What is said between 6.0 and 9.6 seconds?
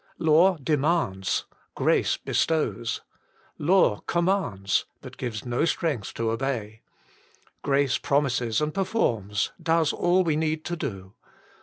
to obey; grace promises, and performs,